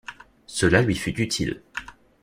Cela 0.47 0.81
lui 0.81 0.95
fut 0.95 1.21
utile. 1.21 1.61